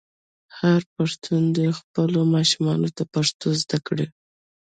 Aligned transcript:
هر 0.59 0.81
پښتون 0.95 1.43
دې 1.55 1.67
خپلو 1.79 2.19
ماشومانو 2.35 2.87
ته 2.95 3.03
پښتو 3.13 3.47
زده 3.61 3.77
کړه. 3.87 4.05